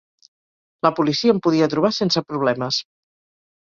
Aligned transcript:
La 0.87 0.91
policia 1.01 1.35
em 1.37 1.43
podia 1.49 1.71
trobar 1.77 1.95
sense 2.01 2.27
problemes. 2.35 2.85